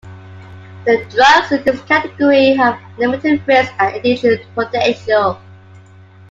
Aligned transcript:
The 0.85 1.05
drugs 1.11 1.51
in 1.51 1.63
this 1.63 1.79
category 1.83 2.55
have 2.55 2.79
limited 2.97 3.47
risk 3.47 3.71
and 3.77 3.97
addiction 3.97 4.39
potential. 4.55 5.39